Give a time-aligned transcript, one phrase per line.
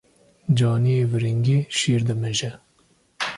[0.57, 2.51] Caniyê viringî şîr dimije.